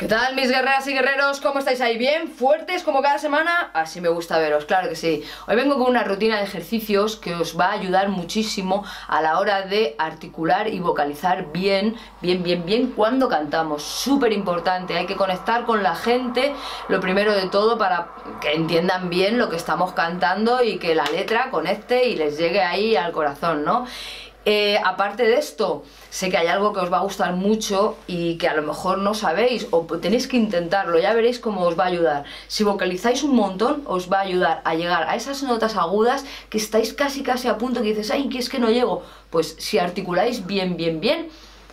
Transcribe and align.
¿Qué 0.00 0.08
tal 0.08 0.34
mis 0.34 0.48
guerreras 0.48 0.86
y 0.86 0.94
guerreros? 0.94 1.42
¿Cómo 1.42 1.58
estáis 1.58 1.82
ahí? 1.82 1.98
¿Bien? 1.98 2.26
¿Fuertes 2.28 2.84
como 2.84 3.02
cada 3.02 3.18
semana? 3.18 3.70
Así 3.74 4.00
me 4.00 4.08
gusta 4.08 4.38
veros, 4.38 4.64
claro 4.64 4.88
que 4.88 4.96
sí. 4.96 5.22
Hoy 5.46 5.56
vengo 5.56 5.76
con 5.76 5.90
una 5.90 6.04
rutina 6.04 6.38
de 6.38 6.44
ejercicios 6.44 7.16
que 7.16 7.34
os 7.34 7.60
va 7.60 7.66
a 7.66 7.72
ayudar 7.72 8.08
muchísimo 8.08 8.82
a 9.08 9.20
la 9.20 9.38
hora 9.38 9.60
de 9.60 9.96
articular 9.98 10.68
y 10.68 10.80
vocalizar 10.80 11.52
bien, 11.52 11.96
bien, 12.22 12.42
bien, 12.42 12.64
bien 12.64 12.92
cuando 12.96 13.28
cantamos. 13.28 13.82
Súper 13.82 14.32
importante, 14.32 14.96
hay 14.96 15.04
que 15.04 15.16
conectar 15.16 15.66
con 15.66 15.82
la 15.82 15.94
gente, 15.94 16.54
lo 16.88 16.98
primero 16.98 17.34
de 17.34 17.50
todo 17.50 17.76
para 17.76 18.08
que 18.40 18.54
entiendan 18.54 19.10
bien 19.10 19.36
lo 19.36 19.50
que 19.50 19.56
estamos 19.56 19.92
cantando 19.92 20.64
y 20.64 20.78
que 20.78 20.94
la 20.94 21.04
letra 21.04 21.50
conecte 21.50 22.08
y 22.08 22.16
les 22.16 22.38
llegue 22.38 22.62
ahí 22.62 22.96
al 22.96 23.12
corazón, 23.12 23.66
¿no? 23.66 23.84
Eh, 24.46 24.78
aparte 24.82 25.24
de 25.24 25.34
esto, 25.34 25.84
sé 26.08 26.30
que 26.30 26.38
hay 26.38 26.46
algo 26.46 26.72
que 26.72 26.80
os 26.80 26.90
va 26.90 26.98
a 26.98 27.02
gustar 27.02 27.34
mucho 27.34 27.98
y 28.06 28.38
que 28.38 28.48
a 28.48 28.54
lo 28.54 28.62
mejor 28.62 28.98
no 28.98 29.12
sabéis 29.12 29.66
o 29.70 29.82
tenéis 30.00 30.26
que 30.28 30.38
intentarlo, 30.38 30.98
ya 30.98 31.12
veréis 31.12 31.38
cómo 31.38 31.62
os 31.62 31.78
va 31.78 31.84
a 31.84 31.88
ayudar. 31.88 32.24
Si 32.48 32.64
vocalizáis 32.64 33.22
un 33.22 33.36
montón, 33.36 33.82
os 33.86 34.10
va 34.10 34.18
a 34.18 34.22
ayudar 34.22 34.62
a 34.64 34.74
llegar 34.74 35.02
a 35.08 35.14
esas 35.14 35.42
notas 35.42 35.76
agudas 35.76 36.24
que 36.48 36.56
estáis 36.56 36.94
casi 36.94 37.22
casi 37.22 37.48
a 37.48 37.58
punto 37.58 37.82
que 37.82 37.88
dices, 37.88 38.10
ay, 38.10 38.30
que 38.30 38.38
es 38.38 38.48
que 38.48 38.58
no 38.58 38.70
llego. 38.70 39.02
Pues 39.28 39.56
si 39.58 39.78
articuláis 39.78 40.46
bien, 40.46 40.78
bien, 40.78 41.00
bien, 41.00 41.28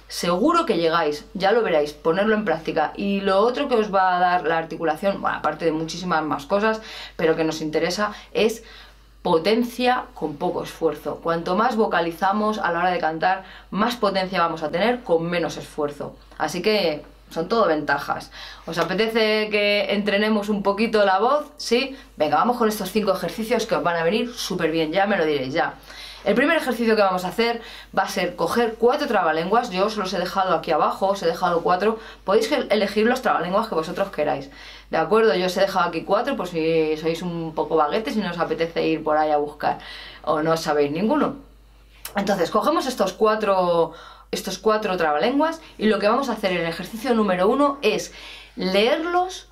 seguro 0.10 0.66
que 0.66 0.78
llegáis, 0.78 1.26
ya 1.34 1.54
lo 1.54 1.64
veréis, 1.64 1.94
ponerlo 1.94 2.36
en 2.36 2.44
práctica. 2.44 2.92
Y 2.98 3.22
lo 3.22 3.40
otro 3.40 3.70
que 3.70 3.76
os 3.76 3.94
va 3.94 4.18
a 4.18 4.20
dar 4.20 4.46
la 4.46 4.58
articulación, 4.58 5.22
bueno, 5.22 5.38
aparte 5.38 5.64
de 5.64 5.72
muchísimas 5.72 6.24
más 6.24 6.46
cosas, 6.46 6.82
pero 7.16 7.38
que 7.38 7.46
nos 7.46 7.62
interesa, 7.62 8.12
es 8.34 8.64
potencia 9.28 10.06
con 10.14 10.38
poco 10.38 10.64
esfuerzo. 10.64 11.20
Cuanto 11.22 11.58
más 11.58 11.76
vocalizamos 11.76 12.60
a 12.60 12.72
la 12.72 12.80
hora 12.80 12.92
de 12.92 13.00
cantar, 13.00 13.44
más 13.72 13.98
potencia 13.98 14.40
vamos 14.40 14.64
a 14.64 14.72
tener 14.72 15.04
con 15.04 15.26
menos 15.30 15.58
esfuerzo. 15.58 16.16
Así 16.38 16.62
que 16.62 17.04
son 17.30 17.50
todo 17.50 17.68
ventajas. 17.68 18.32
¿Os 18.66 18.78
apetece 18.78 19.50
que 19.50 19.88
entrenemos 19.90 20.48
un 20.48 20.64
poquito 20.64 21.04
la 21.04 21.20
voz? 21.20 21.52
¿Sí? 21.58 21.98
Venga, 22.16 22.38
vamos 22.38 22.56
con 22.56 22.70
estos 22.70 22.90
cinco 22.94 23.12
ejercicios 23.12 23.66
que 23.66 23.76
os 23.76 23.84
van 23.84 23.98
a 23.98 24.04
venir 24.06 24.34
súper 24.34 24.72
bien, 24.72 24.94
ya 24.94 25.06
me 25.08 25.18
lo 25.18 25.26
diréis 25.26 25.54
ya. 25.54 25.74
El 26.28 26.36
primer 26.36 26.58
ejercicio 26.58 26.98
que 26.98 27.02
vamos 27.02 27.24
a 27.24 27.30
hacer 27.30 27.62
va 27.98 28.04
a 28.04 28.10
ser 28.10 28.36
coger 28.36 28.76
cuatro 28.78 29.08
trabalenguas, 29.08 29.70
yo 29.70 29.86
os 29.86 29.96
los 29.96 30.12
he 30.12 30.20
dejado 30.20 30.54
aquí 30.54 30.72
abajo, 30.72 31.08
os 31.08 31.24
he 31.24 31.26
dejado 31.26 31.62
cuatro, 31.62 32.00
podéis 32.26 32.52
elegir 32.52 33.08
los 33.08 33.22
trabalenguas 33.22 33.70
que 33.70 33.76
vosotros 33.76 34.10
queráis. 34.10 34.50
¿De 34.90 34.98
acuerdo? 34.98 35.34
Yo 35.36 35.46
os 35.46 35.56
he 35.56 35.62
dejado 35.62 35.88
aquí 35.88 36.04
cuatro 36.04 36.36
por 36.36 36.50
si 36.50 36.98
sois 36.98 37.22
un 37.22 37.56
poco 37.56 37.78
baguetes 37.78 38.18
y 38.18 38.20
no 38.20 38.30
os 38.30 38.40
apetece 38.40 38.86
ir 38.86 39.06
por 39.06 39.16
ahí 39.16 39.32
a 39.32 39.38
buscar 39.38 39.78
o 40.22 40.42
no 40.42 40.58
sabéis 40.58 40.92
ninguno. 40.92 41.38
Entonces, 42.18 42.52
cogemos 42.52 42.88
estos 42.88 43.14
cuatro, 43.14 43.94
estos 44.30 44.58
cuatro 44.58 44.98
trabalenguas 44.98 45.62
y 45.78 45.86
lo 45.86 45.98
que 45.98 46.10
vamos 46.10 46.28
a 46.28 46.34
hacer 46.34 46.52
en 46.52 46.58
el 46.58 46.68
ejercicio 46.68 47.16
número 47.16 47.48
uno 47.48 47.78
es 47.82 48.12
leerlos 48.58 49.48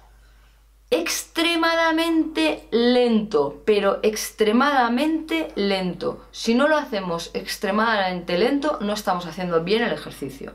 extremadamente 0.96 2.68
lento, 2.72 3.61
pero 3.66 4.00
extremadamente 4.02 5.50
lento. 5.56 6.26
Si 6.32 6.56
no 6.56 6.67
lo 6.67 6.78
hacemos 6.78 7.32
extremadamente 7.33 8.38
lento, 8.38 8.80
no 8.82 8.94
estamos 8.94 9.26
haciendo 9.26 9.64
bien 9.64 9.84
el 9.84 9.94
ejercicio. 9.94 10.54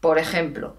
Por 0.00 0.18
ejemplo, 0.18 0.76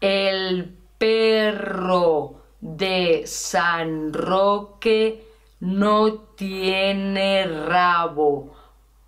el 0.00 0.76
perro 0.98 2.42
de 2.60 3.24
San 3.26 4.12
Roque 4.12 5.26
no 5.60 6.14
tiene 6.36 7.46
rabo 7.46 8.54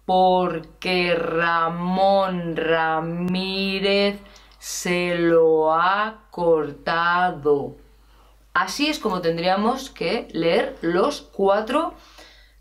porque 0.05 1.15
Ramón 1.15 2.57
Ramírez 2.57 4.21
se 4.59 5.17
lo 5.17 5.73
ha 5.73 6.27
cortado. 6.31 7.77
Así 8.59 8.89
es 8.89 8.99
como 8.99 9.21
tendríamos 9.21 9.91
que 9.91 10.29
leer 10.33 10.79
los 10.81 11.21
cuatro 11.21 11.93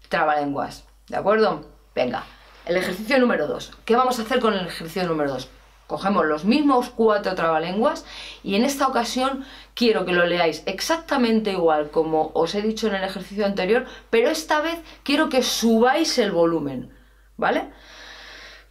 trabalenguas. 0.09 0.83
¿De 1.07 1.15
acuerdo? 1.15 1.63
Venga, 1.95 2.25
el 2.65 2.75
ejercicio 2.75 3.17
número 3.17 3.47
2. 3.47 3.71
¿Qué 3.85 3.95
vamos 3.95 4.19
a 4.19 4.23
hacer 4.23 4.41
con 4.41 4.53
el 4.53 4.67
ejercicio 4.67 5.07
número 5.07 5.31
2? 5.31 5.47
Cogemos 5.87 6.25
los 6.25 6.43
mismos 6.43 6.89
cuatro 6.89 7.33
trabalenguas 7.33 8.05
y 8.43 8.55
en 8.55 8.65
esta 8.65 8.87
ocasión 8.87 9.45
quiero 9.73 10.05
que 10.05 10.11
lo 10.11 10.25
leáis 10.25 10.63
exactamente 10.65 11.53
igual 11.53 11.91
como 11.91 12.29
os 12.33 12.55
he 12.55 12.61
dicho 12.61 12.87
en 12.87 12.95
el 12.95 13.05
ejercicio 13.05 13.45
anterior, 13.45 13.85
pero 14.09 14.29
esta 14.29 14.59
vez 14.59 14.81
quiero 15.03 15.29
que 15.29 15.43
subáis 15.43 16.17
el 16.17 16.33
volumen, 16.33 16.93
¿vale? 17.37 17.71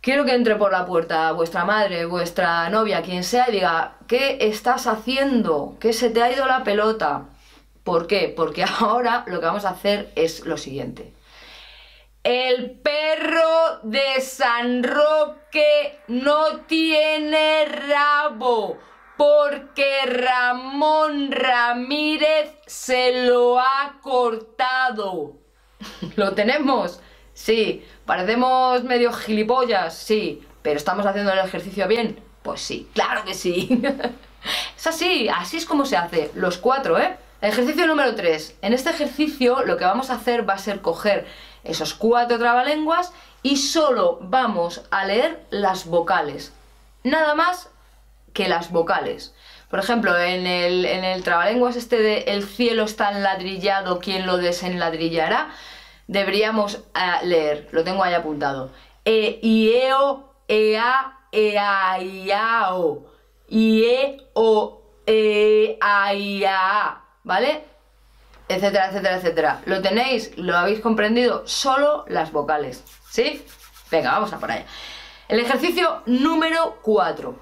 Quiero 0.05 0.27
que 0.27 0.35
entre 0.35 0.57
por 0.57 0.71
la 0.71 0.85
puerta 0.85 1.33
vuestra 1.33 1.65
madre, 1.65 2.05
vuestra 2.05 2.69
novia, 2.69 3.01
quien 3.01 3.25
sea, 3.25 3.49
y 3.49 3.53
diga, 3.53 3.97
¿qué 4.07 4.37
estás 4.43 4.87
haciendo? 4.87 5.79
¿Qué 5.81 5.95
se 5.95 6.11
te 6.11 6.23
ha 6.23 6.31
ido 6.31 6.45
la 6.45 6.63
pelota? 6.63 7.29
¿Por 7.85 8.07
qué? 8.07 8.31
Porque 8.37 8.65
ahora 8.81 9.25
lo 9.27 9.41
que 9.41 9.47
vamos 9.47 9.65
a 9.65 9.71
hacer 9.71 10.13
es 10.15 10.45
lo 10.45 10.59
siguiente. 10.59 11.15
El 12.23 12.73
perro 12.73 13.81
de 13.83 14.21
San 14.21 14.83
Roque 14.83 15.99
no 16.09 16.59
tiene 16.67 17.65
rabo 17.65 18.77
porque 19.17 20.05
Ramón 20.05 21.33
Ramírez 21.33 22.51
se 22.67 23.25
lo 23.25 23.59
ha 23.59 24.01
cortado. 24.03 25.39
¿Lo 26.17 26.35
tenemos? 26.35 27.01
Sí. 27.35 27.85
¿Parecemos 28.07 28.85
medio 28.85 29.13
gilipollas? 29.13 29.95
Sí. 29.95 30.43
¿Pero 30.63 30.77
estamos 30.77 31.05
haciendo 31.05 31.33
el 31.33 31.41
ejercicio 31.41 31.87
bien? 31.87 32.19
Pues 32.43 32.63
sí, 32.63 32.89
claro 32.95 33.25
que 33.25 33.35
sí. 33.35 33.83
es 34.77 34.87
así, 34.87 35.29
así 35.29 35.59
es 35.59 35.67
como 35.67 35.85
se 35.85 35.97
hace. 35.97 36.31
Los 36.35 36.57
cuatro, 36.57 36.99
¿eh? 36.99 37.17
Ejercicio 37.43 37.87
número 37.87 38.15
3. 38.15 38.59
En 38.63 38.73
este 38.73 38.89
ejercicio 38.89 39.65
lo 39.67 39.77
que 39.77 39.85
vamos 39.85 40.09
a 40.09 40.15
hacer 40.15 40.49
va 40.49 40.55
a 40.55 40.59
ser 40.59 40.81
coger 40.81 41.27
esos 41.65 41.93
cuatro 41.93 42.39
trabalenguas 42.39 43.13
y 43.43 43.59
solo 43.59 44.19
vamos 44.23 44.83
a 44.91 45.05
leer 45.05 45.45
las 45.51 45.85
vocales. 45.85 46.55
Nada 47.03 47.35
más 47.35 47.69
que 48.33 48.49
las 48.49 48.71
vocales. 48.71 49.35
Por 49.69 49.79
ejemplo, 49.79 50.17
en 50.19 50.47
el, 50.47 50.87
en 50.87 51.05
el 51.05 51.23
trabalenguas 51.23 51.77
este 51.77 52.01
de 52.01 52.19
el 52.29 52.45
cielo 52.45 52.85
está 52.85 53.11
enladrillado, 53.11 53.99
¿quién 53.99 54.25
lo 54.25 54.39
desenladrillará? 54.39 55.51
Deberíamos 56.07 56.77
uh, 56.77 57.25
leer, 57.27 57.69
lo 57.73 57.85
tengo 57.85 58.03
ahí 58.03 58.15
apuntado. 58.15 58.71
E, 59.05 59.39
ieo, 59.43 60.35
ea, 60.49 61.19
ea, 61.33 61.99
iao. 62.01 63.07
Ie, 63.49 64.29
o, 64.33 64.83
e, 65.07 65.77
a, 65.81 66.15
ia, 66.15 67.01
¿vale? 67.23 67.65
Etcétera, 68.49 68.89
etcétera, 68.89 69.17
etcétera. 69.17 69.63
¿Lo 69.67 69.83
tenéis? 69.83 70.37
¿Lo 70.37 70.57
habéis 70.57 70.81
comprendido? 70.81 71.47
Solo 71.47 72.05
las 72.09 72.33
vocales, 72.33 72.83
¿sí? 73.11 73.45
Venga, 73.91 74.13
vamos 74.13 74.33
a 74.33 74.39
por 74.39 74.51
allá. 74.51 74.65
El 75.29 75.41
ejercicio 75.41 76.03
número 76.07 76.79
4. 76.83 77.35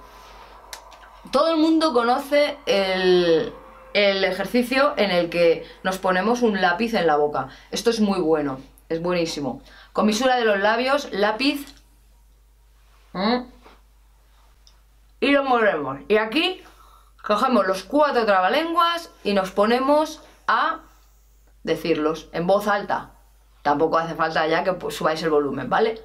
Todo 1.30 1.52
el 1.52 1.58
mundo 1.58 1.92
conoce 1.92 2.58
el, 2.66 3.52
el 3.94 4.24
ejercicio 4.24 4.94
en 4.96 5.10
el 5.10 5.30
que 5.30 5.66
nos 5.82 5.98
ponemos 5.98 6.42
un 6.42 6.60
lápiz 6.60 6.94
en 6.94 7.06
la 7.06 7.16
boca. 7.16 7.48
Esto 7.70 7.90
es 7.90 8.00
muy 8.00 8.20
bueno, 8.20 8.60
es 8.88 9.00
buenísimo. 9.00 9.62
Comisura 9.92 10.36
de 10.36 10.44
los 10.44 10.58
labios, 10.58 11.08
lápiz. 11.12 11.66
Y 15.20 15.30
lo 15.30 15.44
movemos. 15.44 16.00
Y 16.08 16.16
aquí 16.16 16.62
cogemos 17.22 17.66
los 17.66 17.84
cuatro 17.84 18.24
trabalenguas 18.24 19.10
y 19.22 19.34
nos 19.34 19.50
ponemos 19.50 20.22
a 20.46 20.80
decirlos 21.62 22.28
en 22.32 22.46
voz 22.46 22.66
alta. 22.66 23.12
Tampoco 23.62 23.98
hace 23.98 24.14
falta 24.14 24.46
ya 24.46 24.64
que 24.64 24.90
subáis 24.90 25.22
el 25.22 25.30
volumen, 25.30 25.70
¿vale? 25.70 26.00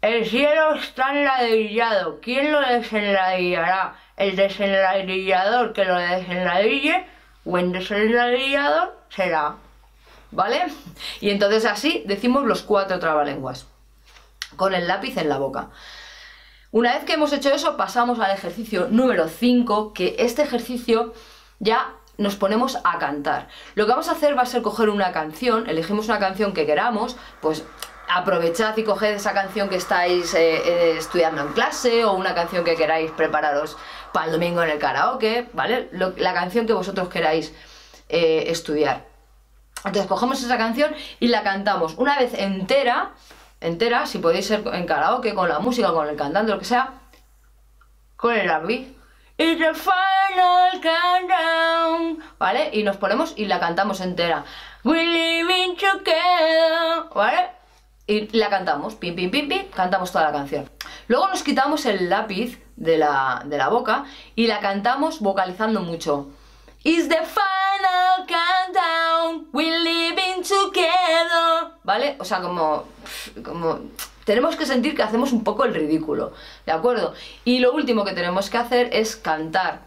El 0.00 0.26
cielo 0.26 0.74
está 0.74 1.16
enladrillado. 1.16 2.20
¿Quién 2.20 2.50
lo 2.50 2.60
desenladrillará? 2.60 3.94
El 4.16 4.36
desenladrillador 4.36 5.72
que 5.72 5.84
lo 5.84 5.96
desenladrille 5.96 7.06
o 7.44 7.58
el 7.58 7.72
desenladrillador 7.72 8.96
será. 9.08 9.56
¿Vale? 10.30 10.66
Y 11.20 11.30
entonces 11.30 11.66
así 11.66 12.02
decimos 12.06 12.44
los 12.44 12.62
cuatro 12.62 12.98
trabalenguas. 12.98 13.66
Con 14.56 14.74
el 14.74 14.88
lápiz 14.88 15.16
en 15.16 15.28
la 15.28 15.38
boca. 15.38 15.68
Una 16.70 16.94
vez 16.94 17.04
que 17.04 17.14
hemos 17.14 17.32
hecho 17.34 17.52
eso, 17.52 17.76
pasamos 17.76 18.18
al 18.18 18.30
ejercicio 18.30 18.88
número 18.90 19.28
5, 19.28 19.92
que 19.92 20.16
este 20.18 20.42
ejercicio 20.42 21.12
ya 21.58 21.94
nos 22.16 22.36
ponemos 22.36 22.78
a 22.82 22.98
cantar. 22.98 23.48
Lo 23.74 23.84
que 23.84 23.90
vamos 23.90 24.08
a 24.08 24.12
hacer 24.12 24.36
va 24.36 24.42
a 24.42 24.46
ser 24.46 24.62
coger 24.62 24.88
una 24.88 25.12
canción, 25.12 25.68
elegimos 25.68 26.06
una 26.06 26.18
canción 26.18 26.54
que 26.54 26.64
queramos, 26.64 27.16
pues 27.40 27.64
aprovechad 28.08 28.76
y 28.76 28.84
coged 28.84 29.14
esa 29.14 29.32
canción 29.32 29.68
que 29.68 29.76
estáis 29.76 30.34
eh, 30.34 30.56
eh, 30.64 30.96
estudiando 30.98 31.42
en 31.42 31.52
clase 31.52 32.04
o 32.04 32.12
una 32.12 32.34
canción 32.34 32.64
que 32.64 32.76
queráis 32.76 33.10
prepararos 33.10 33.76
para 34.12 34.26
el 34.26 34.32
domingo 34.32 34.62
en 34.62 34.70
el 34.70 34.78
karaoke, 34.78 35.48
¿vale? 35.52 35.88
la 35.92 36.34
canción 36.34 36.66
que 36.66 36.72
vosotros 36.72 37.08
queráis 37.08 37.54
eh, 38.08 38.44
estudiar. 38.48 39.06
Entonces 39.84 40.06
cogemos 40.06 40.42
esa 40.42 40.58
canción 40.58 40.94
y 41.18 41.28
la 41.28 41.42
cantamos 41.42 41.94
una 41.96 42.18
vez 42.18 42.34
entera, 42.34 43.12
entera, 43.60 44.06
si 44.06 44.18
podéis 44.18 44.46
ser 44.46 44.62
en 44.72 44.86
karaoke, 44.86 45.34
con 45.34 45.48
la 45.48 45.58
música, 45.58 45.92
con 45.92 46.08
el 46.08 46.16
cantante, 46.16 46.52
lo 46.52 46.58
que 46.58 46.64
sea, 46.64 46.92
con 48.16 48.34
el 48.34 48.48
rugby. 48.48 48.96
It's 49.38 49.58
the 49.58 49.72
final 49.74 50.80
countdown, 50.82 52.22
¿vale? 52.38 52.70
Y 52.72 52.82
nos 52.82 52.96
ponemos 52.98 53.32
y 53.36 53.46
la 53.46 53.58
cantamos 53.58 54.00
entera. 54.00 54.44
We 54.84 55.04
live 55.04 55.76
together, 55.76 57.08
¿vale? 57.14 57.61
Y 58.06 58.36
la 58.36 58.50
cantamos, 58.50 58.94
pim, 58.96 59.14
pim, 59.14 59.30
pim, 59.30 59.48
pim, 59.48 59.66
cantamos 59.74 60.10
toda 60.10 60.24
la 60.24 60.32
canción. 60.32 60.68
Luego 61.08 61.28
nos 61.28 61.42
quitamos 61.42 61.86
el 61.86 62.10
lápiz 62.10 62.58
de 62.76 62.98
la, 62.98 63.42
de 63.44 63.56
la 63.56 63.68
boca 63.68 64.04
y 64.34 64.46
la 64.48 64.60
cantamos 64.60 65.20
vocalizando 65.20 65.80
mucho. 65.80 66.28
It's 66.84 67.08
the 67.08 67.20
final 67.24 68.26
countdown, 68.26 69.46
we're 69.52 69.78
living 69.78 70.42
together. 70.42 71.74
¿Vale? 71.84 72.16
O 72.18 72.24
sea, 72.24 72.40
como. 72.40 72.84
como 73.44 73.78
tenemos 74.24 74.56
que 74.56 74.66
sentir 74.66 74.94
que 74.94 75.02
hacemos 75.02 75.32
un 75.32 75.44
poco 75.44 75.64
el 75.64 75.74
ridículo, 75.74 76.32
¿de 76.66 76.72
acuerdo? 76.72 77.14
Y 77.44 77.58
lo 77.58 77.72
último 77.72 78.04
que 78.04 78.12
tenemos 78.12 78.50
que 78.50 78.58
hacer 78.58 78.90
es 78.92 79.16
cantar 79.16 79.80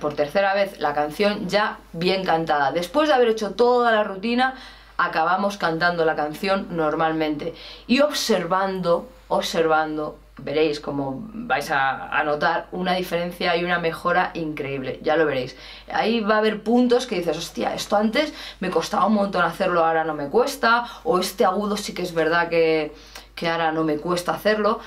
por 0.00 0.14
tercera 0.14 0.54
vez 0.54 0.78
la 0.78 0.94
canción 0.94 1.48
ya 1.48 1.78
bien 1.92 2.24
cantada. 2.24 2.72
Después 2.72 3.08
de 3.08 3.14
haber 3.14 3.28
hecho 3.28 3.52
toda 3.52 3.92
la 3.92 4.04
rutina, 4.04 4.54
acabamos 4.96 5.56
cantando 5.56 6.04
la 6.04 6.16
canción 6.16 6.68
normalmente 6.70 7.54
y 7.86 8.00
observando, 8.00 9.08
observando 9.28 10.18
veréis 10.38 10.80
como 10.80 11.22
vais 11.32 11.70
a, 11.70 12.22
notar 12.24 12.66
una 12.72 12.94
diferencia 12.94 13.56
y 13.56 13.64
una 13.64 13.78
mejora 13.78 14.30
increíble, 14.34 14.98
ya 15.02 15.16
lo 15.16 15.26
veréis. 15.26 15.56
Ahí 15.92 16.20
va 16.20 16.36
a 16.36 16.38
haber 16.38 16.62
puntos 16.62 17.06
que 17.06 17.16
dices, 17.16 17.36
hostia, 17.36 17.74
esto 17.74 17.96
antes 17.96 18.32
me 18.60 18.70
costaba 18.70 19.06
un 19.06 19.14
montón 19.14 19.44
hacerlo, 19.44 19.84
ahora 19.84 20.04
no 20.04 20.14
me 20.14 20.28
cuesta, 20.28 20.86
o 21.04 21.18
este 21.18 21.44
agudo 21.44 21.76
sí 21.76 21.94
que 21.94 22.02
es 22.02 22.14
verdad 22.14 22.48
que, 22.48 22.92
que 23.34 23.48
ahora 23.48 23.70
no 23.72 23.84
me 23.84 23.98
cuesta 23.98 24.32
hacerlo. 24.32 24.80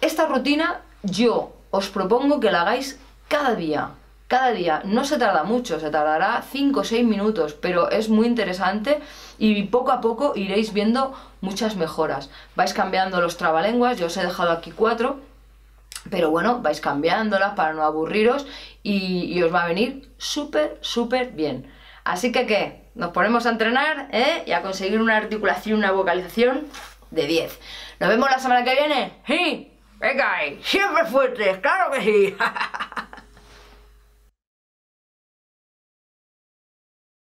Esta 0.00 0.26
rutina 0.26 0.82
yo 1.02 1.52
os 1.70 1.88
propongo 1.88 2.38
que 2.38 2.52
la 2.52 2.62
hagáis 2.62 2.98
cada 3.28 3.54
día, 3.56 3.90
cada 4.34 4.50
día. 4.50 4.82
No 4.82 5.04
se 5.04 5.16
tarda 5.16 5.44
mucho, 5.44 5.78
se 5.78 5.90
tardará 5.90 6.42
5 6.42 6.80
o 6.80 6.82
6 6.82 7.06
minutos, 7.06 7.54
pero 7.54 7.88
es 7.88 8.08
muy 8.08 8.26
interesante 8.26 8.98
y 9.38 9.62
poco 9.62 9.92
a 9.92 10.00
poco 10.00 10.32
iréis 10.34 10.72
viendo 10.72 11.14
muchas 11.40 11.76
mejoras. 11.76 12.30
Vais 12.56 12.74
cambiando 12.74 13.20
los 13.20 13.36
trabalenguas, 13.36 13.96
yo 13.96 14.06
os 14.06 14.16
he 14.16 14.24
dejado 14.24 14.50
aquí 14.50 14.72
cuatro, 14.72 15.20
pero 16.10 16.32
bueno, 16.32 16.60
vais 16.62 16.80
cambiándolas 16.80 17.54
para 17.54 17.74
no 17.74 17.84
aburriros 17.84 18.44
y, 18.82 19.40
os 19.40 19.54
va 19.54 19.62
a 19.62 19.68
venir 19.68 20.10
súper, 20.18 20.78
súper 20.80 21.30
bien. 21.30 21.70
Así 22.02 22.32
que, 22.32 22.44
¿qué? 22.44 22.90
Nos 22.96 23.12
ponemos 23.12 23.46
a 23.46 23.50
entrenar 23.50 24.08
¿eh? 24.10 24.42
y 24.46 24.50
a 24.50 24.62
conseguir 24.62 25.00
una 25.00 25.16
articulación, 25.16 25.78
una 25.78 25.92
vocalización 25.92 26.66
de 27.12 27.26
10. 27.28 27.60
¿Nos 28.00 28.08
vemos 28.08 28.28
la 28.28 28.40
semana 28.40 28.64
que 28.64 28.74
viene? 28.74 29.12
¡Sí! 29.28 29.70
¡Venga! 30.00 30.38
¡Siempre 30.60 31.04
fuertes! 31.04 31.58
¡Claro 31.58 31.92
que 31.92 32.02
sí! 32.02 32.36